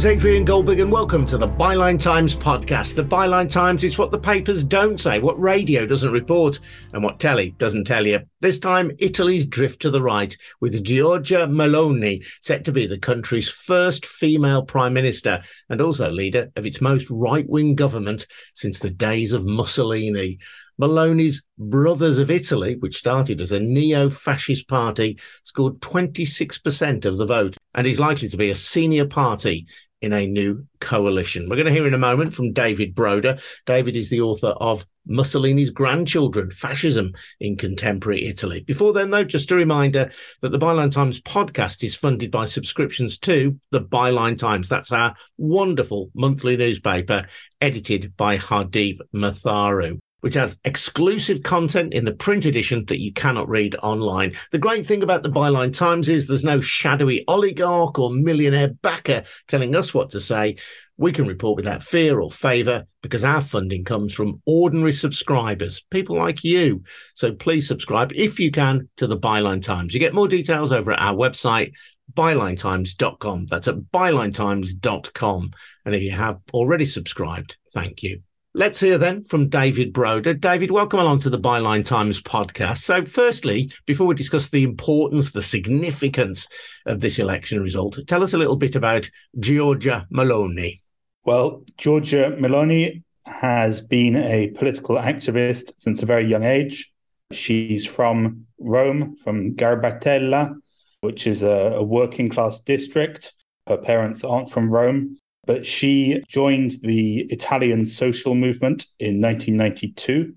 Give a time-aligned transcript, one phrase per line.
[0.00, 2.94] Name's Adrian Goldberg, and welcome to the Byline Times podcast.
[2.94, 6.58] The Byline Times is what the papers don't say, what radio doesn't report,
[6.94, 8.20] and what telly doesn't tell you.
[8.40, 13.50] This time, Italy's drift to the right, with Giorgia Meloni set to be the country's
[13.50, 18.88] first female prime minister and also leader of its most right wing government since the
[18.88, 20.38] days of Mussolini.
[20.80, 27.26] Meloni's Brothers of Italy, which started as a neo fascist party, scored 26% of the
[27.26, 29.66] vote and is likely to be a senior party
[30.00, 31.48] in a new coalition.
[31.48, 33.38] We're going to hear in a moment from David Broder.
[33.66, 38.60] David is the author of Mussolini's Grandchildren Fascism in Contemporary Italy.
[38.60, 43.18] Before then, though, just a reminder that the Byline Times podcast is funded by subscriptions
[43.18, 44.68] to the Byline Times.
[44.68, 47.26] That's our wonderful monthly newspaper
[47.60, 53.48] edited by Hardeep Matharu which has exclusive content in the print edition that you cannot
[53.48, 54.34] read online.
[54.52, 59.24] The great thing about the Byline Times is there's no shadowy oligarch or millionaire backer
[59.48, 60.56] telling us what to say.
[60.96, 66.18] We can report without fear or favour because our funding comes from ordinary subscribers, people
[66.18, 66.82] like you.
[67.14, 69.94] So please subscribe if you can to the Byline Times.
[69.94, 71.72] You get more details over at our website,
[72.12, 73.46] bylinetimes.com.
[73.46, 75.50] That's at bylinetimes.com.
[75.86, 78.20] And if you have already subscribed, thank you.
[78.52, 80.34] Let's hear then from David Broder.
[80.34, 82.78] David, welcome along to the Byline Times podcast.
[82.78, 86.48] So, firstly, before we discuss the importance, the significance
[86.84, 90.80] of this election result, tell us a little bit about Giorgia Meloni.
[91.24, 96.90] Well, Giorgia Meloni has been a political activist since a very young age.
[97.30, 100.56] She's from Rome, from Garbatella,
[101.02, 103.32] which is a, a working class district.
[103.68, 105.18] Her parents aren't from Rome.
[105.50, 110.32] But she joined the Italian social movement in 1992.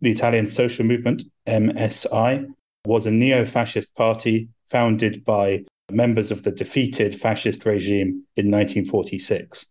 [0.00, 2.46] The Italian social movement, MSI,
[2.86, 9.66] was a neo fascist party founded by members of the defeated fascist regime in 1946.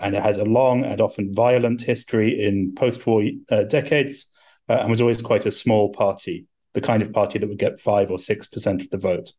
[0.00, 3.22] And it has a long and often violent history in post war
[3.52, 4.26] uh, decades
[4.68, 7.78] uh, and was always quite a small party, the kind of party that would get
[7.78, 9.32] 5 or 6% of the vote.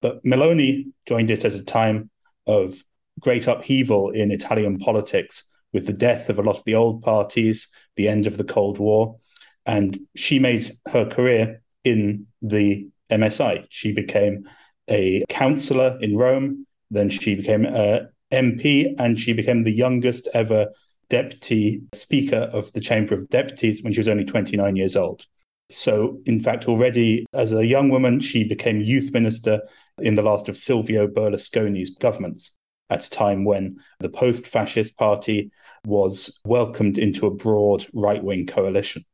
[0.00, 2.08] But Meloni joined it at a time
[2.46, 2.82] of
[3.18, 7.68] great upheaval in Italian politics with the death of a lot of the old parties,
[7.96, 9.18] the end of the Cold War.
[9.66, 13.66] And she made her career in the MSI.
[13.70, 14.48] She became
[14.90, 20.68] a councillor in Rome, then she became a MP, and she became the youngest ever
[21.10, 25.26] deputy speaker of the Chamber of Deputies when she was only 29 years old.
[25.70, 29.60] So, in fact, already as a young woman, she became youth minister
[29.98, 32.52] in the last of Silvio Berlusconi's governments
[32.90, 35.50] at a time when the post fascist party
[35.84, 39.04] was welcomed into a broad right wing coalition.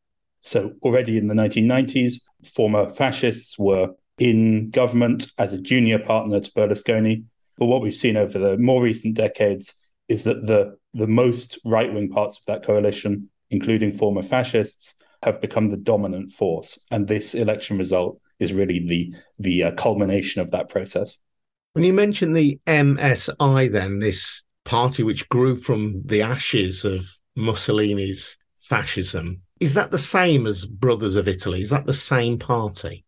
[0.42, 2.20] So, already in the 1990s,
[2.54, 7.24] former fascists were in government as a junior partner to Berlusconi.
[7.56, 9.74] But what we've seen over the more recent decades
[10.08, 15.40] is that the, the most right wing parts of that coalition, including former fascists, have
[15.40, 16.78] become the dominant force.
[16.90, 21.18] And this election result is really the, the uh, culmination of that process.
[21.74, 27.04] When you mention the MSI, then this party which grew from the ashes of
[27.36, 31.62] Mussolini's fascism, is that the same as Brothers of Italy?
[31.62, 33.04] Is that the same party?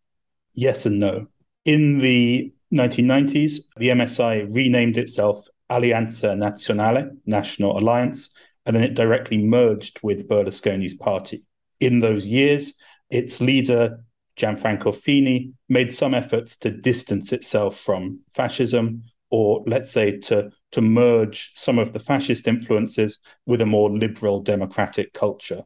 [0.53, 1.27] Yes and no.
[1.63, 8.31] In the 1990s, the MSI renamed itself Alleanza Nazionale, National Alliance,
[8.65, 11.43] and then it directly merged with Berlusconi's party.
[11.79, 12.73] In those years,
[13.09, 14.03] its leader
[14.37, 20.81] Gianfranco Fini made some efforts to distance itself from fascism, or let's say to, to
[20.81, 25.63] merge some of the fascist influences with a more liberal democratic culture,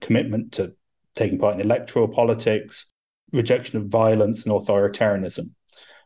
[0.00, 0.74] commitment to
[1.14, 2.92] taking part in electoral politics,
[3.32, 5.50] rejection of violence and authoritarianism.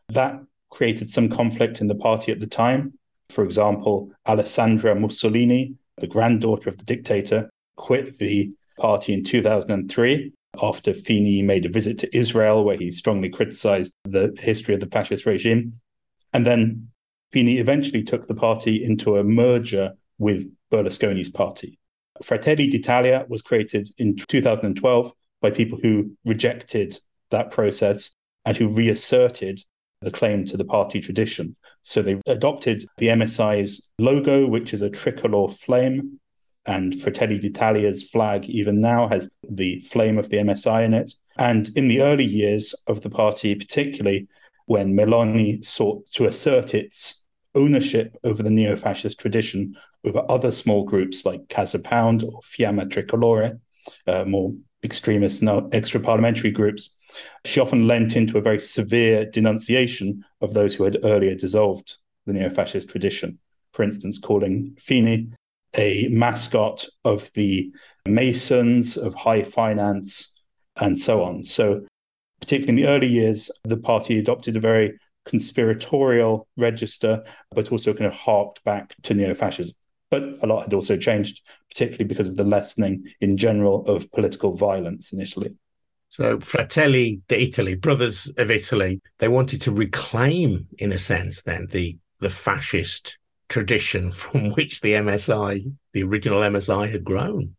[0.09, 0.39] That
[0.69, 2.93] created some conflict in the party at the time.
[3.29, 10.93] For example, Alessandra Mussolini, the granddaughter of the dictator, quit the party in 2003 after
[10.93, 15.25] Fini made a visit to Israel, where he strongly criticized the history of the fascist
[15.25, 15.79] regime.
[16.33, 16.89] And then
[17.31, 21.79] Fini eventually took the party into a merger with Berlusconi's party.
[22.23, 25.11] Fratelli d'Italia was created in 2012
[25.41, 26.99] by people who rejected
[27.31, 28.11] that process
[28.45, 29.61] and who reasserted
[30.01, 31.55] the claim to the party tradition.
[31.83, 36.18] So they adopted the MSI's logo, which is a tricolor flame,
[36.69, 41.11] and Fratelli d'Italia's flag, even now, has the flame of the MSI in it.
[41.35, 44.27] And in the early years of the party, particularly
[44.67, 47.25] when Meloni sought to assert its
[47.55, 49.75] ownership over the neo fascist tradition
[50.05, 53.59] over other small groups like Casa Pound or Fiamma Tricolore,
[54.05, 56.93] uh, more extremist and extra parliamentary groups,
[57.45, 62.33] she often lent into a very severe denunciation of those who had earlier dissolved the
[62.33, 63.39] neo fascist tradition.
[63.71, 65.29] for instance, calling Fini
[65.77, 67.71] a mascot of the
[68.07, 70.33] Masons, of high finance,
[70.79, 71.43] and so on.
[71.43, 71.85] So,
[72.41, 78.07] particularly in the early years, the party adopted a very conspiratorial register, but also kind
[78.07, 79.75] of harked back to neo fascism.
[80.09, 84.55] But a lot had also changed, particularly because of the lessening in general of political
[84.55, 85.55] violence in Italy.
[86.09, 91.97] So, Fratelli d'Italia, Brothers of Italy, they wanted to reclaim, in a sense, then the
[92.19, 93.18] the fascist
[93.49, 97.55] tradition from which the MSI, the original MSI, had grown.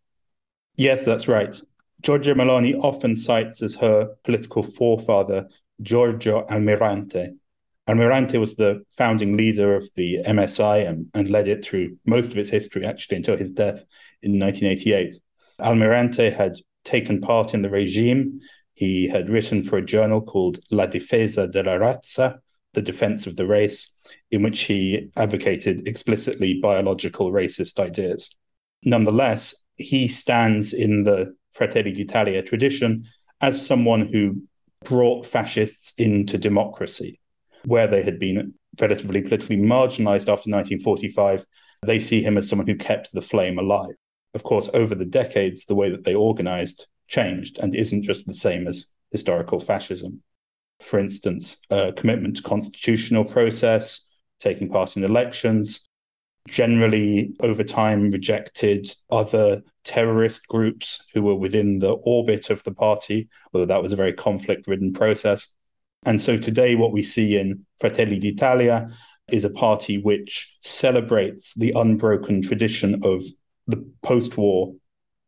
[0.77, 1.61] Yes, that's right.
[2.03, 5.49] Giorgia Meloni often cites as her political forefather
[5.83, 7.35] Giorgio Almirante.
[7.87, 12.39] Almirante was the founding leader of the MSI and, and led it through most of
[12.39, 13.85] its history, actually, until his death
[14.23, 15.17] in 1988.
[15.61, 18.41] Almirante had taken part in the regime.
[18.75, 22.39] He had written for a journal called La Difesa della Razza,
[22.75, 23.91] the defense of the race,
[24.31, 28.31] in which he advocated explicitly biological racist ideas.
[28.85, 33.05] Nonetheless, he stands in the Fratelli d'Italia tradition
[33.41, 34.43] as someone who
[34.85, 37.21] brought fascists into democracy,
[37.65, 41.45] where they had been relatively politically marginalized after 1945.
[41.85, 43.95] They see him as someone who kept the flame alive.
[44.35, 48.35] Of course, over the decades, the way that they organized changed and isn't just the
[48.35, 50.23] same as historical fascism
[50.81, 54.01] for instance, a commitment to constitutional process,
[54.41, 55.89] taking part in elections,
[56.49, 63.29] generally over time rejected other terrorist groups who were within the orbit of the party,
[63.53, 65.49] although that was a very conflict ridden process.
[66.05, 68.89] And so today, what we see in Fratelli d'Italia
[69.31, 73.23] is a party which celebrates the unbroken tradition of
[73.67, 74.75] the post war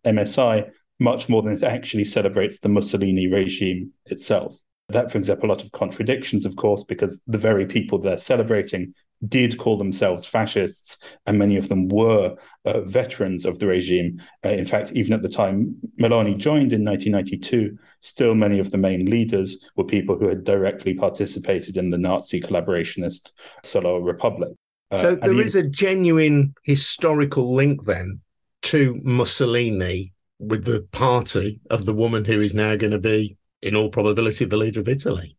[0.05, 4.59] MSI much more than it actually celebrates the Mussolini regime itself.
[4.93, 8.95] That brings up a lot of contradictions, of course, because the very people they're celebrating
[9.29, 12.35] did call themselves fascists, and many of them were
[12.65, 14.21] uh, veterans of the regime.
[14.45, 18.79] Uh, in fact, even at the time Meloni joined in 1992, still many of the
[18.79, 23.31] main leaders were people who had directly participated in the Nazi collaborationist
[23.63, 24.53] Salò Republic.
[24.91, 28.21] Uh, so there is a genuine historical link then
[28.63, 33.77] to Mussolini with the party of the woman who is now going to be in
[33.77, 35.37] all probability, the leader of Italy.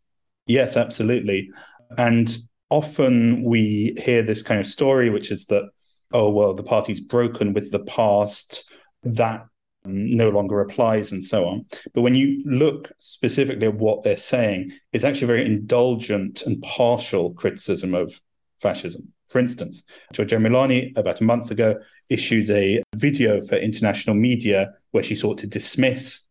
[0.48, 1.50] Yes, absolutely.
[1.98, 2.36] And
[2.70, 5.70] often we hear this kind of story, which is that,
[6.12, 8.70] oh, well, the party's broken with the past,
[9.04, 9.46] that
[9.86, 11.66] no longer applies, and so on.
[11.94, 17.34] But when you look specifically at what they're saying, it's actually very indulgent and partial
[17.34, 18.20] criticism of
[18.62, 19.12] fascism.
[19.28, 19.84] For instance,
[20.14, 21.76] Giorgia Meloni, about a month ago,
[22.10, 26.22] issued a video for international media where she sought to dismiss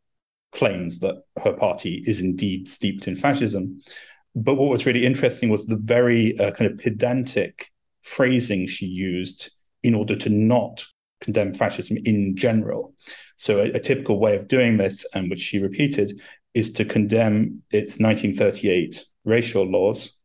[0.53, 3.81] claims that her party is indeed steeped in fascism.
[4.35, 7.71] But what was really interesting was the very uh, kind of pedantic
[8.03, 9.51] phrasing she used
[9.83, 10.85] in order to not
[11.21, 12.95] condemn fascism in general.
[13.37, 16.21] So, a, a typical way of doing this, and which she repeated,
[16.55, 20.19] is to condemn its 1938 racial laws,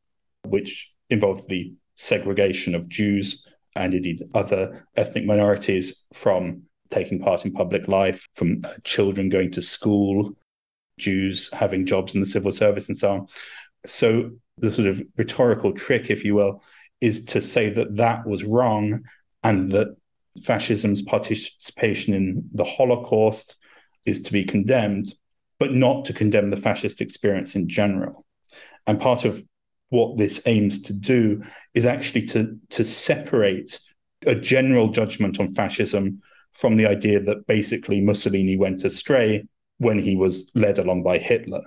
[0.45, 3.45] which involved the segregation of Jews
[3.75, 9.51] and indeed other ethnic minorities from taking part in public life, from uh, children going
[9.51, 10.35] to school,
[10.97, 13.27] Jews having jobs in the civil service, and so on.
[13.85, 16.63] So, the sort of rhetorical trick, if you will,
[16.99, 19.03] is to say that that was wrong
[19.43, 19.95] and that
[20.43, 23.55] fascism's participation in the Holocaust
[24.05, 25.13] is to be condemned,
[25.59, 28.25] but not to condemn the fascist experience in general.
[28.87, 29.43] And part of
[29.89, 33.79] what this aims to do is actually to, to separate
[34.25, 36.21] a general judgment on fascism
[36.57, 39.45] from the idea that basically Mussolini went astray
[39.77, 41.61] when he was led along by Hitler.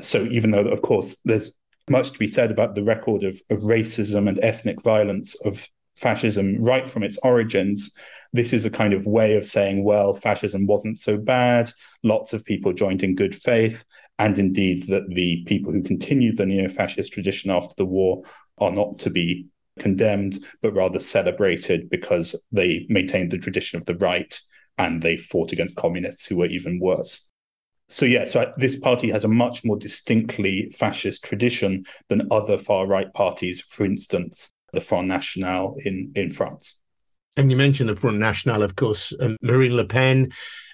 [0.00, 1.52] So, even though, of course, there's
[1.88, 6.56] much to be said about the record of, of racism and ethnic violence of fascism
[6.62, 7.92] right from its origins,
[8.32, 11.70] this is a kind of way of saying, well, fascism wasn't so bad.
[12.04, 13.84] Lots of people joined in good faith.
[14.20, 18.22] And indeed, that the people who continued the neo fascist tradition after the war
[18.58, 19.46] are not to be
[19.80, 24.40] condemned, but rather celebrated because they maintained the tradition of the right
[24.78, 27.26] and they fought against communists who were even worse.
[27.88, 32.86] So, yeah, so this party has a much more distinctly fascist tradition than other far
[32.86, 36.76] right parties, for instance, the Front National in, in France.
[37.36, 39.12] And you mentioned the Front National, of course.
[39.20, 40.30] Um, Marine Le Pen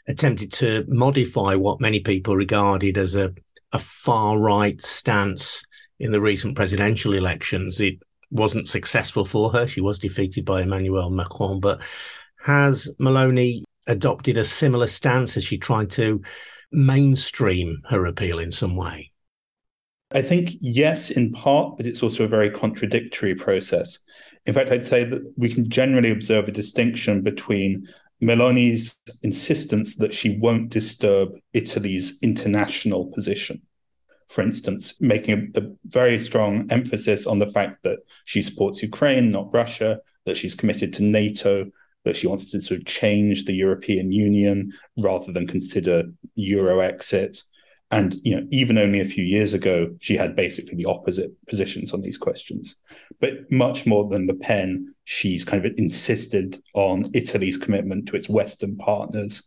[0.09, 3.33] attempted to modify what many people regarded as a,
[3.73, 5.63] a far right stance
[5.99, 7.81] in the recent presidential elections.
[7.81, 7.95] It
[8.31, 9.67] wasn't successful for her.
[9.67, 11.61] She was defeated by Emmanuel Macron.
[11.61, 11.83] But
[12.45, 15.37] has Meloni adopted a similar stance?
[15.37, 16.21] as she tried to
[16.73, 19.13] mainstream her appeal in some way?
[20.13, 23.99] I think yes, in part, but it's also a very contradictory process.
[24.47, 27.89] In fact, I'd say that we can generally observe a distinction between
[28.23, 33.61] Meloni's insistence that she won't disturb Italy's international position.
[34.29, 39.53] For instance, making a, very strong emphasis on the fact that she supports Ukraine, not
[39.53, 41.67] Russia, that she's committed to NATO,
[42.05, 46.05] that she wants to sort of change the European Union rather than consider
[46.35, 47.43] Euro exit.
[47.91, 51.93] And you know, even only a few years ago, she had basically the opposite positions
[51.93, 52.77] on these questions.
[53.21, 58.29] But much more than Le Pen, she's kind of insisted on Italy's commitment to its
[58.29, 59.43] Western partners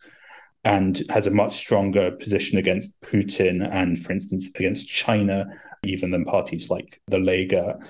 [0.64, 5.48] and has a much stronger position against Putin and, for instance, against China,
[5.84, 7.82] even than parties like the Lega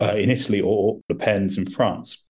[0.00, 2.26] uh, in Italy or Le Pen's in France.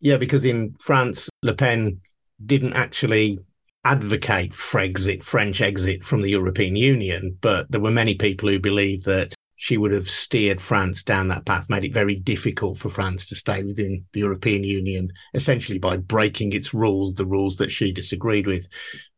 [0.00, 2.00] Yeah, because in France, Le Pen
[2.44, 3.38] didn't actually
[3.84, 9.04] advocate Frexit, French exit from the European Union, but there were many people who believed
[9.06, 13.28] that she would have steered France down that path, made it very difficult for France
[13.28, 17.92] to stay within the European Union, essentially by breaking its rules, the rules that she
[17.92, 18.66] disagreed with.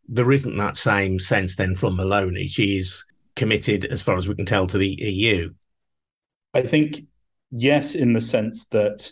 [0.08, 2.49] There isn't that same sense then from Meloni.
[2.49, 3.04] She is
[3.37, 5.50] committed, as far as we can tell, to the EU.
[6.52, 7.02] I think,
[7.50, 9.11] yes, in the sense that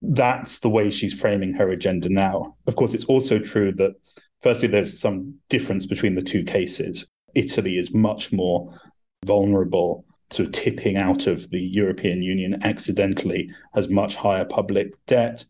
[0.00, 2.56] that's the way she's framing her agenda now.
[2.66, 3.94] Of course, it's also true that
[4.44, 7.10] Firstly, there's some difference between the two cases.
[7.34, 8.78] Italy is much more
[9.24, 15.46] vulnerable to tipping out of the European Union accidentally, has much higher public debt.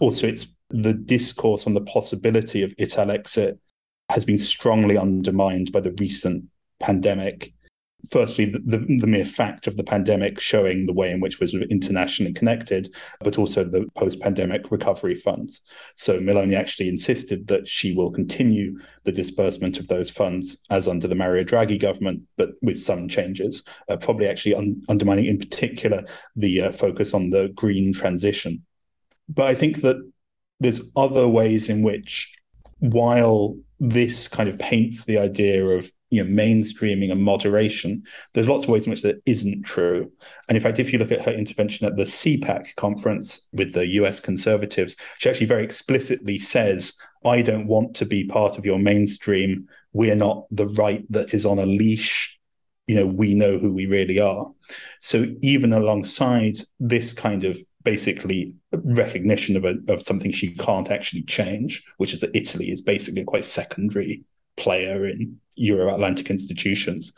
[0.00, 3.58] Also, it's the discourse on the possibility of Italexit
[4.08, 6.44] has been strongly undermined by the recent
[6.80, 7.52] pandemic
[8.10, 11.54] firstly the, the, the, mere fact of the pandemic showing the way in which was
[11.54, 15.62] internationally connected, but also the post-pandemic recovery funds.
[15.96, 21.08] So Meloni actually insisted that she will continue the disbursement of those funds as under
[21.08, 26.04] the Mario Draghi government, but with some changes, uh, probably actually un- undermining in particular
[26.36, 28.64] the uh, focus on the green transition.
[29.28, 29.96] But I think that
[30.60, 32.32] there's other ways in which
[32.78, 38.64] while this kind of paints the idea of you know mainstreaming and moderation there's lots
[38.64, 40.10] of ways in which that isn't true.
[40.48, 43.86] And in fact if you look at her intervention at the cpac conference with the
[43.86, 46.94] us conservatives she actually very explicitly says
[47.24, 49.68] i don't want to be part of your mainstream.
[49.92, 52.38] We're not the right that is on a leash.
[52.86, 54.50] You know we know who we really are.
[55.00, 61.22] So even alongside this kind of basically recognition of a, of something she can't actually
[61.22, 64.22] change which is that italy is basically a quite secondary
[64.58, 67.12] player in Euro Atlantic institutions.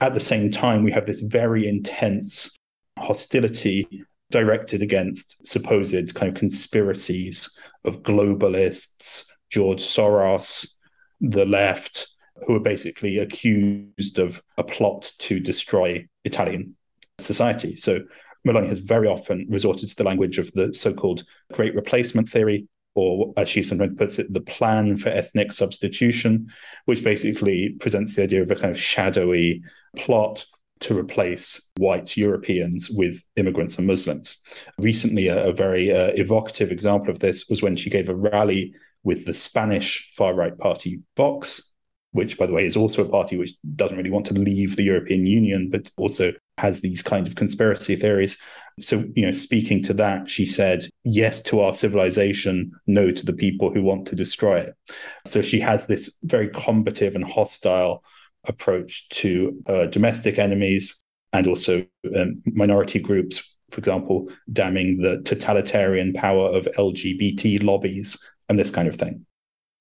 [0.00, 2.56] At the same time, we have this very intense
[2.98, 3.86] hostility
[4.30, 7.50] directed against supposed kind of conspiracies
[7.84, 10.74] of globalists, George Soros,
[11.20, 12.08] the left,
[12.46, 16.76] who are basically accused of a plot to destroy Italian
[17.18, 17.76] society.
[17.76, 18.00] So
[18.46, 22.68] Meloni has very often resorted to the language of the so called Great Replacement theory,
[22.94, 26.48] or as she sometimes puts it, the plan for ethnic substitution,
[26.86, 29.62] which basically presents the idea of a kind of shadowy
[29.96, 30.46] plot
[30.80, 34.36] to replace white Europeans with immigrants and Muslims.
[34.78, 38.74] Recently, a, a very uh, evocative example of this was when she gave a rally
[39.02, 41.70] with the Spanish far right party Vox,
[42.12, 44.82] which, by the way, is also a party which doesn't really want to leave the
[44.82, 48.38] European Union, but also has these kind of conspiracy theories.
[48.78, 53.32] So, you know, speaking to that, she said, yes to our civilization, no to the
[53.32, 54.74] people who want to destroy it.
[55.26, 58.02] So she has this very combative and hostile
[58.46, 60.96] approach to uh, domestic enemies
[61.32, 61.84] and also
[62.16, 68.16] um, minority groups, for example, damning the totalitarian power of LGBT lobbies
[68.48, 69.26] and this kind of thing.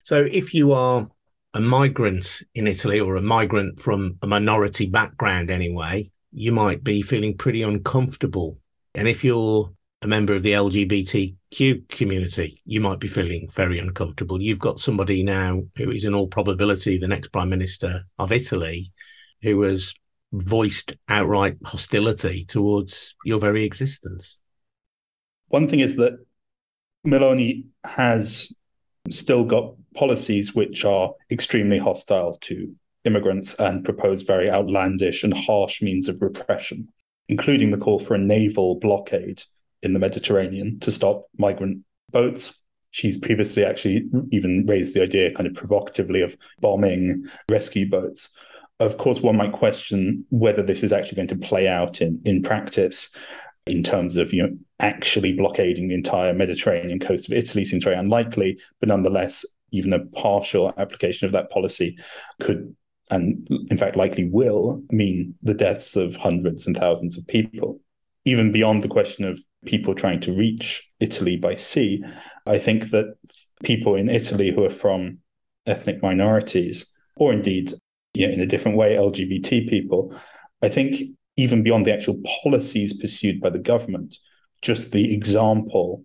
[0.04, 1.08] So, if you are
[1.54, 7.02] a migrant in Italy or a migrant from a minority background anyway, you might be
[7.02, 8.58] feeling pretty uncomfortable.
[8.96, 9.72] And if you're
[10.02, 14.42] a member of the LGBTQ community, you might be feeling very uncomfortable.
[14.42, 18.92] You've got somebody now who is, in all probability, the next prime minister of Italy,
[19.42, 19.94] who has
[20.32, 24.40] voiced outright hostility towards your very existence.
[25.48, 26.14] One thing is that
[27.06, 28.54] Meloni has
[29.10, 32.76] still got policies which are extremely hostile to
[33.06, 36.88] immigrants and propose very outlandish and harsh means of repression,
[37.28, 39.44] including the call for a naval blockade
[39.82, 41.80] in the Mediterranean to stop migrant
[42.12, 42.62] boats.
[42.92, 48.30] She's previously actually even raised the idea, kind of provocatively, of bombing rescue boats.
[48.80, 52.42] Of course, one might question whether this is actually going to play out in, in
[52.42, 53.10] practice
[53.68, 57.96] in terms of you know actually blockading the entire Mediterranean coast of Italy seems very
[57.96, 61.98] unlikely, but nonetheless, even a partial application of that policy
[62.40, 62.76] could
[63.10, 67.80] and in fact likely will mean the deaths of hundreds and thousands of people.
[68.26, 72.04] even beyond the question of people trying to reach Italy by sea,
[72.46, 73.16] I think that
[73.64, 75.20] people in Italy who are from
[75.66, 76.86] ethnic minorities,
[77.16, 77.74] or indeed,
[78.14, 80.14] you know, in a different way, LGBT people,
[80.62, 80.96] I think
[81.38, 84.18] even beyond the actual policies pursued by the government,
[84.62, 86.04] just the example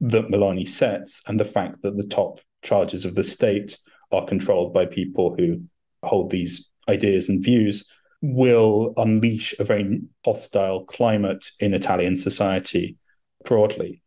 [0.00, 3.76] that Meloni sets and the fact that the top charges of the state
[4.12, 5.62] are controlled by people who
[6.06, 7.88] hold these ideas and views
[8.22, 12.96] will unleash a very hostile climate in Italian society
[13.44, 14.02] broadly.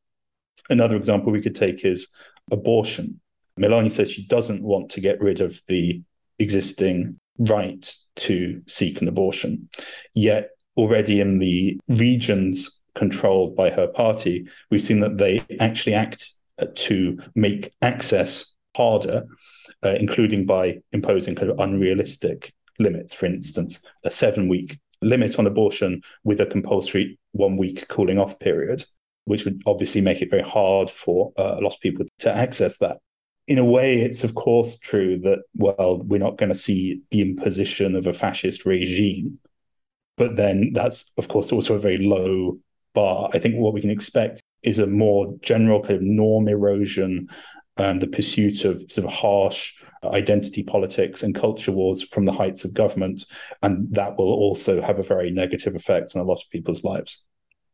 [0.70, 2.08] Another example we could take is
[2.52, 3.20] abortion.
[3.60, 6.02] Meloni says she doesn't want to get rid of the
[6.40, 9.70] existing right to seek an abortion.
[10.14, 16.34] Yet, already in the regions controlled by her party, we've seen that they actually act
[16.76, 19.26] to make access harder,
[19.84, 25.46] uh, including by imposing kind of unrealistic limits, for instance, a seven week limit on
[25.48, 28.86] abortion with a compulsory one week cooling off period,
[29.26, 32.78] which would obviously make it very hard for uh, a lot of people to access
[32.78, 32.98] that.
[33.48, 37.22] In a way, it's of course true that, well, we're not going to see the
[37.22, 39.40] imposition of a fascist regime.
[40.16, 42.60] But then that's, of course, also a very low
[42.94, 43.30] bar.
[43.34, 47.28] I think what we can expect is a more general kind of norm erosion
[47.80, 52.64] and the pursuit of sort of harsh identity politics and culture wars from the heights
[52.66, 53.26] of government.
[53.62, 57.22] And that will also have a very negative effect on a lot of people's lives.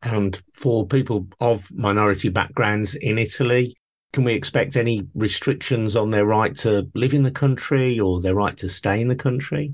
[0.02, 3.76] And for people of minority backgrounds in Italy,
[4.14, 8.36] can we expect any restrictions on their right to live in the country or their
[8.36, 9.74] right to stay in the country?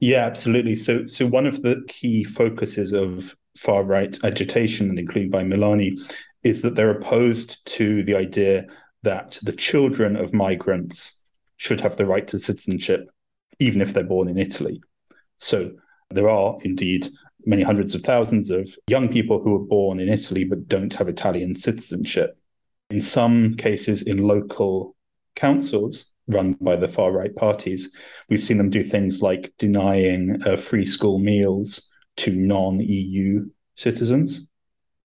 [0.00, 0.76] Yeah, absolutely.
[0.76, 6.00] So, so one of the key focuses of far right agitation, and including by Meloni,
[6.42, 8.66] is that they're opposed to the idea
[9.02, 11.18] that the children of migrants
[11.56, 13.10] should have the right to citizenship,
[13.58, 14.80] even if they're born in Italy.
[15.38, 15.72] So
[16.10, 17.08] there are indeed
[17.46, 21.08] many hundreds of thousands of young people who are born in Italy but don't have
[21.08, 22.36] Italian citizenship.
[22.90, 24.96] In some cases, in local
[25.36, 27.90] councils run by the far right parties,
[28.28, 34.49] we've seen them do things like denying uh, free school meals to non EU citizens,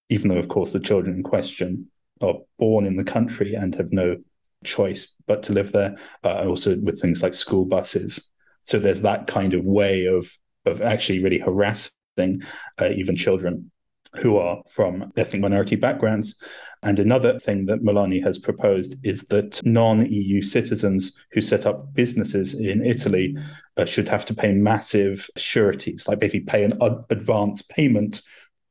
[0.09, 1.89] even though, of course, the children in question
[2.21, 4.17] are born in the country and have no
[4.63, 5.95] choice but to live there.
[6.23, 8.29] Uh, also with things like school buses.
[8.61, 12.41] So there's that kind of way of of actually really harassing
[12.79, 13.71] uh, even children
[14.17, 16.35] who are from ethnic minority backgrounds.
[16.83, 21.93] And another thing that Meloni has proposed is that non EU citizens who set up
[21.93, 23.35] businesses in Italy
[23.77, 28.21] uh, should have to pay massive sureties, like basically pay an ad- advance payment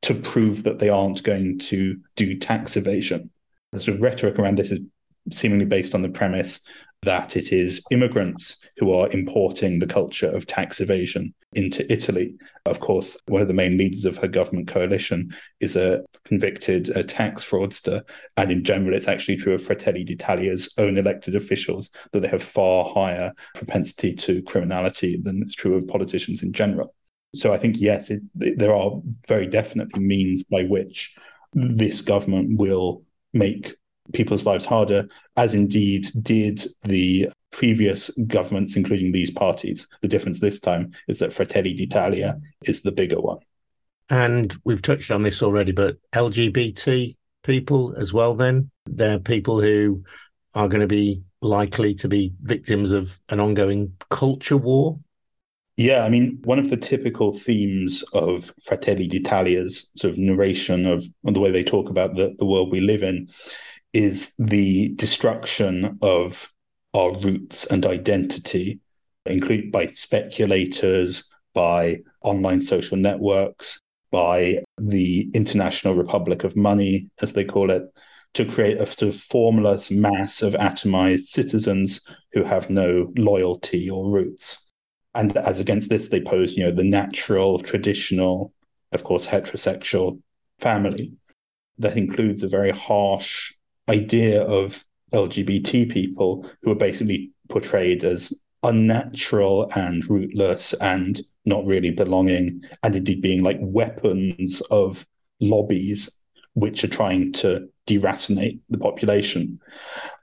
[0.05, 3.29] to prove that they aren't going to do tax evasion
[3.75, 4.81] the sort of rhetoric around this is
[5.31, 6.59] seemingly based on the premise
[7.03, 12.35] that it is immigrants who are importing the culture of tax evasion into Italy.
[12.65, 17.03] Of course, one of the main leaders of her government coalition is a convicted a
[17.03, 18.01] tax fraudster.
[18.37, 22.43] And in general, it's actually true of Fratelli d'Italia's own elected officials that they have
[22.43, 26.95] far higher propensity to criminality than is true of politicians in general.
[27.35, 31.13] So I think, yes, it, there are very definitely means by which
[31.53, 33.75] this government will make
[34.13, 39.87] people's lives harder, as indeed did the previous governments, including these parties.
[40.01, 43.39] The difference this time is that Fratelli d'Italia is the bigger one.
[44.09, 48.69] And we've touched on this already, but LGBT people as well, then?
[48.85, 50.03] They're people who
[50.53, 54.99] are going to be likely to be victims of an ongoing culture war.
[55.77, 61.03] Yeah, I mean, one of the typical themes of Fratelli d'Italia's sort of narration of,
[61.23, 63.27] the way they talk about the, the world we live in
[63.91, 66.49] is the destruction of
[66.93, 68.79] our roots and identity,
[69.25, 73.77] included by speculators, by online social networks,
[74.11, 77.83] by the International Republic of Money, as they call it,
[78.33, 81.99] to create a sort of formless mass of atomized citizens
[82.31, 84.64] who have no loyalty or roots
[85.15, 88.53] and as against this, they pose, you know, the natural, traditional,
[88.91, 90.21] of course, heterosexual
[90.59, 91.13] family
[91.77, 93.53] that includes a very harsh
[93.89, 101.91] idea of LGBT people who are basically portrayed as unnatural and rootless and not really
[101.91, 105.05] belonging, and indeed being like weapons of
[105.39, 106.21] lobbies
[106.53, 109.59] which are trying to deracinate the population.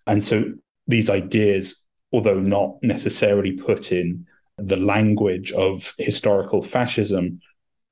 [0.06, 0.44] And so
[0.86, 4.26] these ideas, although not necessarily put in
[4.68, 7.40] the language of historical fascism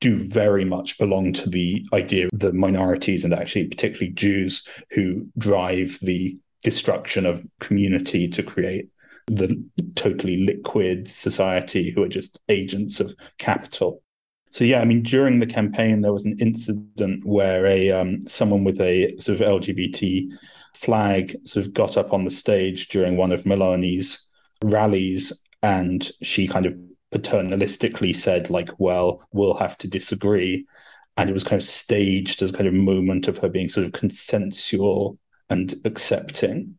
[0.00, 5.26] do very much belong to the idea of the minorities and actually particularly Jews who
[5.36, 8.88] drive the destruction of community to create
[9.26, 9.62] the
[9.94, 14.02] totally liquid society who are just agents of capital.
[14.50, 18.64] So yeah, I mean, during the campaign, there was an incident where a um, someone
[18.64, 20.28] with a sort of LGBT
[20.74, 24.26] flag sort of got up on the stage during one of Meloni's
[24.64, 26.74] rallies, and she kind of
[27.12, 30.66] paternalistically said, like, "Well, we'll have to disagree,"
[31.16, 33.92] and it was kind of staged as kind of moment of her being sort of
[33.92, 35.18] consensual
[35.48, 36.76] and accepting.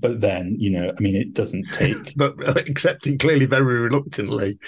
[0.00, 2.14] But then, you know, I mean, it doesn't take.
[2.16, 4.58] but uh, accepting clearly very reluctantly.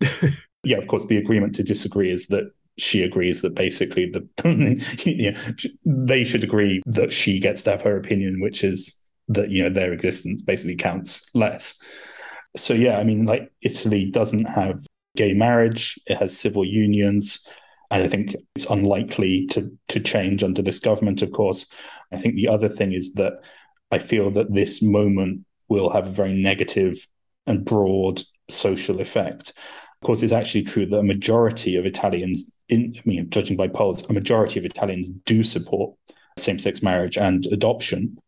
[0.62, 4.26] yeah, of course, the agreement to disagree is that she agrees that basically the
[5.04, 5.38] you know,
[5.84, 8.96] they should agree that she gets to have her opinion, which is
[9.28, 11.76] that you know their existence basically counts less.
[12.56, 17.46] So yeah, I mean, like Italy doesn't have gay marriage; it has civil unions,
[17.90, 21.22] and I think it's unlikely to to change under this government.
[21.22, 21.66] Of course,
[22.12, 23.34] I think the other thing is that
[23.90, 27.06] I feel that this moment will have a very negative
[27.46, 29.52] and broad social effect.
[30.00, 33.68] Of course, it's actually true that a majority of Italians, in, I mean, judging by
[33.68, 35.94] polls, a majority of Italians do support
[36.38, 38.18] same-sex marriage and adoption.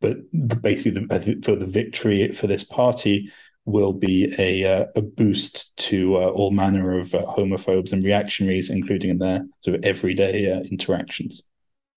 [0.00, 0.18] But
[0.62, 3.32] basically, the, for the victory for this party
[3.66, 8.70] will be a uh, a boost to uh, all manner of uh, homophobes and reactionaries,
[8.70, 11.42] including in their sort of everyday uh, interactions.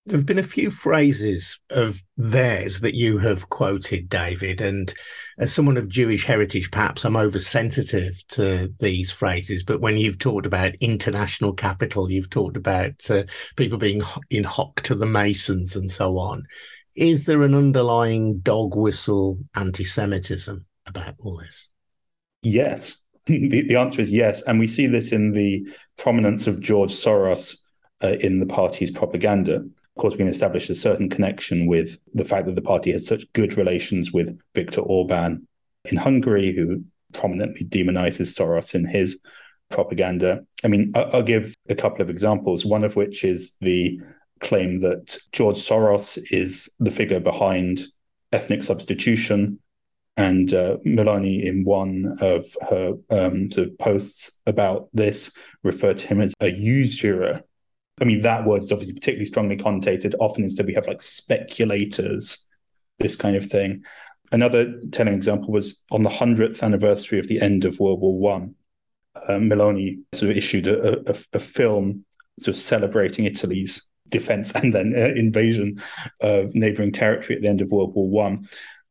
[0.06, 4.60] There have been a few phrases of theirs that you have quoted, David.
[4.60, 4.92] And
[5.38, 9.62] as someone of Jewish heritage, perhaps I'm oversensitive to these phrases.
[9.62, 13.24] But when you've talked about international capital, you've talked about uh,
[13.56, 16.44] people being in hock to the Masons and so on.
[16.96, 21.68] Is there an underlying dog whistle anti Semitism about all this?
[22.42, 22.98] Yes.
[23.26, 24.42] the, the answer is yes.
[24.42, 25.66] And we see this in the
[25.98, 27.58] prominence of George Soros
[28.02, 32.24] uh, in the party's propaganda Of course, we can establish a certain connection with the
[32.24, 35.46] fact that the party has such good relations with Viktor Orban
[35.90, 39.18] in Hungary, who prominently demonizes Soros in his
[39.68, 40.44] propaganda.
[40.64, 44.00] I mean, I'll give a couple of examples, one of which is the
[44.40, 47.84] claim that George Soros is the figure behind
[48.32, 49.58] ethnic substitution.
[50.20, 55.30] And uh, Meloni, in one of her um, sort of posts about this,
[55.62, 57.42] referred to him as a usurer
[58.00, 60.14] I mean, that word is obviously particularly strongly connotated.
[60.18, 62.46] Often instead we have like speculators,
[62.98, 63.84] this kind of thing.
[64.32, 68.54] Another telling example was on the 100th anniversary of the end of World War One.
[69.14, 72.04] Uh, Meloni sort of issued a, a, a, film
[72.38, 75.82] sort of celebrating Italy's defense and then uh, invasion
[76.20, 78.46] of neighboring territory at the end of World War One.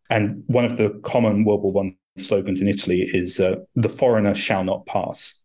[0.09, 4.35] And one of the common World War One slogans in Italy is uh, "The foreigner
[4.35, 5.41] shall not pass."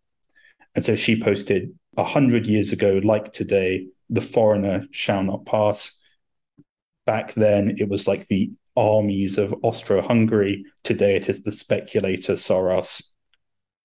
[0.75, 5.99] And so she posted a hundred years ago, like today, the foreigner shall not pass.
[7.07, 10.65] Back then, it was like the armies of Austro-Hungary.
[10.83, 13.11] Today, it is the speculator Soros,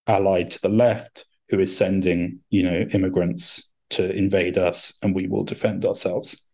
[0.08, 5.28] allied to the left, who is sending, you know, immigrants to invade us, and we
[5.28, 6.46] will defend ourselves.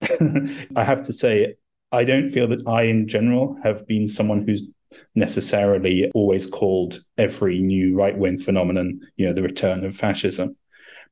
[0.02, 1.54] I have to say,
[1.90, 4.70] I don't feel that I, in general, have been someone who's
[5.14, 10.56] necessarily always called every new right wing phenomenon, you know, the return of fascism.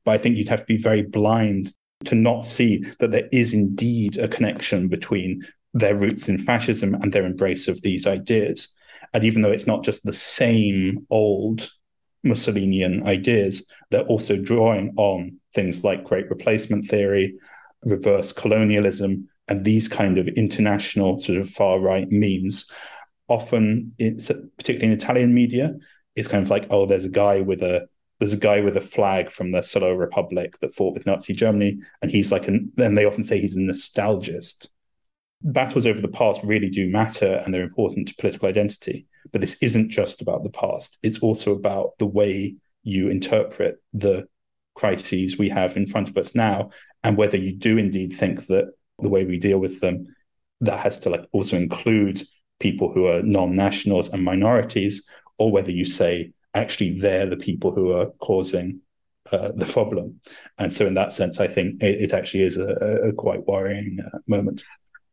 [0.03, 1.73] But I think you'd have to be very blind
[2.05, 7.11] to not see that there is indeed a connection between their roots in fascism and
[7.11, 8.69] their embrace of these ideas.
[9.13, 11.69] And even though it's not just the same old
[12.23, 17.35] Mussolinian ideas, they're also drawing on things like great replacement theory,
[17.83, 22.69] reverse colonialism, and these kind of international sort of far right memes.
[23.29, 25.73] Often, it's particularly in Italian media,
[26.15, 27.87] it's kind of like, oh, there's a guy with a
[28.19, 31.79] there's a guy with a flag from the Salò Republic that fought with Nazi Germany,
[32.01, 32.71] and he's like an.
[32.75, 34.69] Then they often say he's a nostalgist.
[35.43, 39.05] Battles over the past really do matter, and they're important to political identity.
[39.31, 44.27] But this isn't just about the past; it's also about the way you interpret the
[44.73, 46.71] crises we have in front of us now,
[47.03, 50.05] and whether you do indeed think that the way we deal with them
[50.61, 52.23] that has to like also include
[52.59, 55.03] people who are non-nationals and minorities,
[55.37, 58.81] or whether you say actually they're the people who are causing
[59.31, 60.19] uh, the problem.
[60.57, 63.99] And so, in that sense, I think it, it actually is a, a quite worrying
[64.03, 64.63] uh, moment.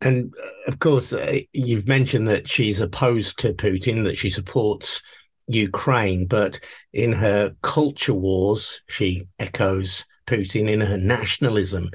[0.00, 5.02] And uh, of course, uh, you've mentioned that she's opposed to Putin, that she supports
[5.46, 6.60] Ukraine, but
[6.92, 10.70] in her culture wars, she echoes Putin.
[10.70, 11.90] In her nationalism,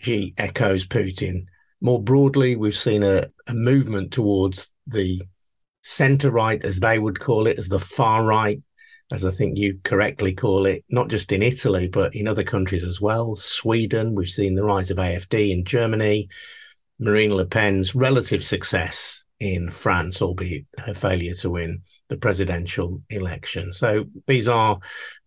[0.00, 1.44] she echoes Putin.
[1.80, 5.22] More broadly, we've seen a, a movement towards the
[5.82, 8.60] centre right, as they would call it, as the far right,
[9.12, 12.84] as I think you correctly call it, not just in Italy, but in other countries
[12.84, 13.34] as well.
[13.36, 16.28] Sweden, we've seen the rise of AFD in Germany,
[16.98, 23.72] Marine Le Pen's relative success in France, albeit her failure to win the presidential election.
[23.72, 24.78] So these are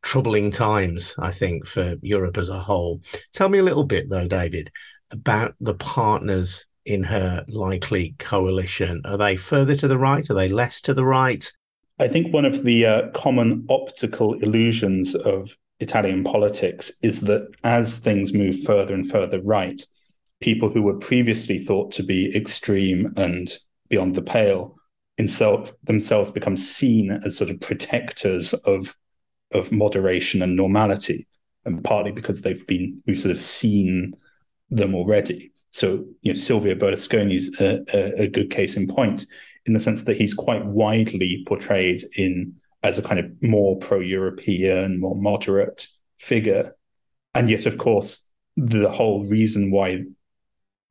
[0.04, 3.02] troubling times, I think, for Europe as a whole.
[3.34, 4.72] Tell me a little bit, though, David,
[5.12, 9.02] about the partners in her likely coalition.
[9.06, 10.30] Are they further to the right?
[10.30, 11.52] Are they less to the right?
[12.00, 18.00] I think one of the uh, common optical illusions of Italian politics is that as
[18.00, 19.82] things move further and further right,
[20.42, 23.58] people who were previously thought to be extreme and
[23.90, 24.76] beyond the pale
[25.18, 28.96] themselves become seen as sort of protectors of
[29.54, 31.28] of moderation and normality,
[31.66, 34.14] and partly because they've been we've sort of seen
[34.70, 35.52] them already.
[35.72, 39.26] So, you know, Silvio Berlusconi is a, a, a good case in point
[39.66, 45.00] in the sense that he's quite widely portrayed in as a kind of more pro-European,
[45.00, 45.88] more moderate
[46.20, 46.76] figure.
[47.34, 50.04] And yet, of course, the whole reason why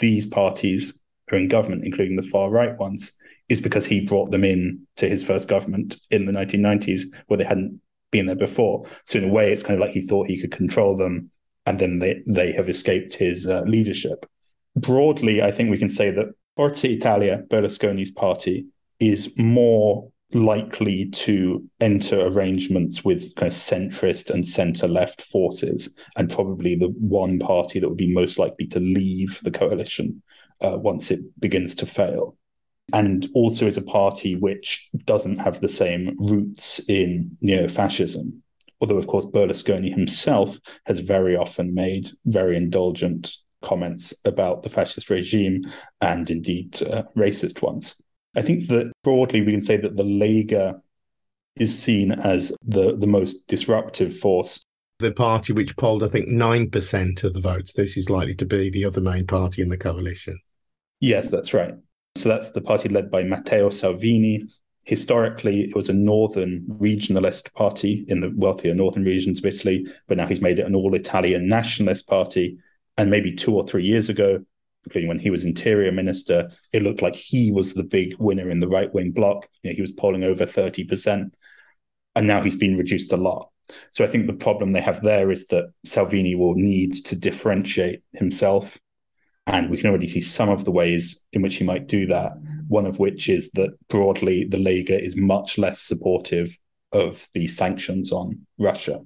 [0.01, 0.99] these parties
[1.31, 3.13] are in government, including the far right ones,
[3.49, 7.45] is because he brought them in to his first government in the 1990s, where they
[7.45, 7.81] hadn't
[8.13, 8.85] been there before.
[9.05, 11.33] So in a way, it's kind of like he thought he could control them,
[11.67, 14.25] and then they they have escaped his uh, leadership.
[14.77, 18.67] Broadly, I think we can say that Forza Italia, Berlusconi's party,
[19.01, 26.31] is more likely to enter arrangements with kind of centrist and centre left forces, and
[26.31, 30.23] probably the one party that would be most likely to leave the coalition
[30.61, 32.37] uh, once it begins to fail.
[32.93, 38.43] And also is a party which doesn't have the same roots in neo fascism.
[38.81, 45.09] Although, of course, Berlusconi himself has very often made very indulgent comments about the fascist
[45.09, 45.63] regime
[46.01, 47.95] and indeed uh, racist ones.
[48.37, 50.81] I think that broadly we can say that the Lega
[51.57, 54.65] is seen as the, the most disruptive force.
[54.99, 57.73] The party which polled, I think, 9% of the votes.
[57.73, 60.39] This is likely to be the other main party in the coalition.
[61.01, 61.75] Yes, that's right.
[62.17, 64.45] So that's the party led by Matteo Salvini.
[64.85, 70.17] Historically, it was a northern regionalist party in the wealthier northern regions of Italy, but
[70.17, 72.59] now he's made it an all Italian nationalist party.
[72.99, 74.45] And maybe two or three years ago,
[74.85, 78.61] including when he was interior minister, it looked like he was the big winner in
[78.61, 79.49] the right wing bloc.
[79.63, 81.33] You know, he was polling over 30%.
[82.15, 83.49] And now he's been reduced a lot.
[83.91, 88.03] So I think the problem they have there is that Salvini will need to differentiate
[88.13, 88.79] himself.
[89.47, 92.33] And we can already see some of the ways in which he might do that.
[92.69, 96.57] One of which is that broadly, the Lega is much less supportive
[96.93, 99.01] of the sanctions on Russia.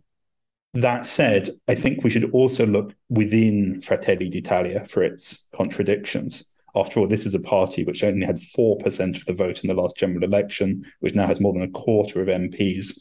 [0.75, 6.45] That said, I think we should also look within Fratelli d'Italia for its contradictions.
[6.75, 9.75] After all, this is a party which only had 4% of the vote in the
[9.75, 12.99] last general election, which now has more than a quarter of MPs,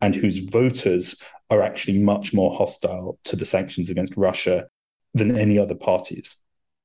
[0.00, 1.20] and whose voters
[1.50, 4.66] are actually much more hostile to the sanctions against Russia
[5.12, 6.36] than any other parties.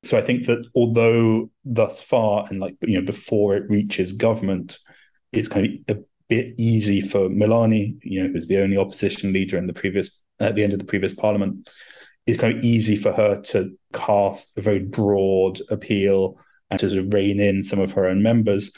[0.04, 4.80] So I think that although thus far, and like you know, before it reaches government,
[5.32, 9.58] it's kind of a bit easy for Meloni, you know, who's the only opposition leader
[9.58, 11.70] in the previous at the end of the previous parliament,
[12.26, 16.38] it's kind of easy for her to cast a very broad appeal
[16.70, 18.72] and to rein in some of her own members.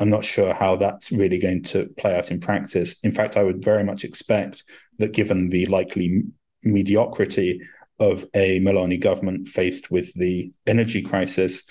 [0.00, 2.96] I'm not sure how that's really going to play out in practice.
[3.02, 4.64] In fact, I would very much expect
[4.98, 6.24] that given the likely
[6.62, 7.60] mediocrity
[8.00, 11.64] of a Meloni government faced with the energy crisis,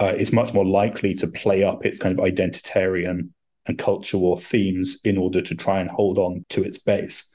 [0.00, 3.30] uh, is much more likely to play up its kind of identitarian
[3.66, 7.32] and cultural themes in order to try and hold on to its base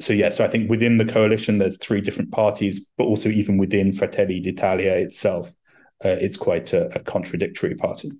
[0.00, 3.58] so yeah, so I think within the coalition there's three different parties, but also even
[3.58, 5.52] within Fratelli d'Italia itself,
[6.04, 8.10] uh, it's quite a, a, contradictory party.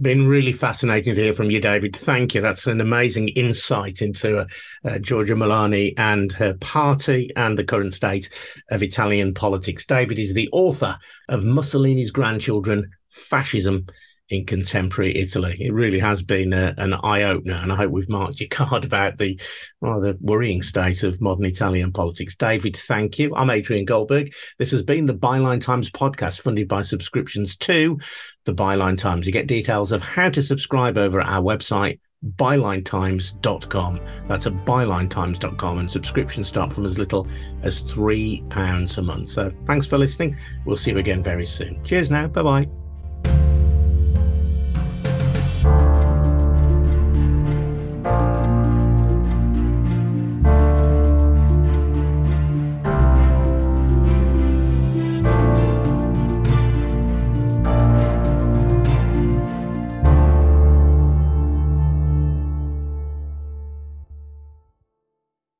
[0.00, 1.96] Been really fascinating to hear from you, David.
[1.96, 2.40] Thank you.
[2.40, 4.46] That's an amazing insight into uh,
[4.84, 8.30] uh, Meloni and her party and the current state
[8.70, 9.86] of Italian politics.
[9.86, 10.98] David is the author
[11.28, 13.86] of Mussolini's Grandchildren, Fascism
[14.30, 15.56] in contemporary Italy.
[15.60, 18.84] It really has been a, an eye opener, and I hope we've marked your card
[18.84, 19.40] about the
[19.80, 22.36] the worrying state of modern Italian politics.
[22.36, 23.34] David, thank you.
[23.34, 24.34] I'm Adrian Goldberg.
[24.58, 27.98] This has been the Byline Times podcast, funded by subscriptions to
[28.44, 29.26] the Byline Times.
[29.26, 32.00] You get details of how to subscribe over at our website.
[32.36, 34.00] BylineTimes.com.
[34.26, 37.28] That's at BylineTimes.com, and subscriptions start from as little
[37.62, 39.28] as £3 a month.
[39.28, 40.36] So thanks for listening.
[40.66, 41.82] We'll see you again very soon.
[41.84, 42.26] Cheers now.
[42.26, 42.87] Bye bye.